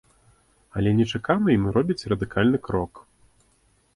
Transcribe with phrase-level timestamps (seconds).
[0.79, 2.93] Але нечакана ён робіць радыкальны крок.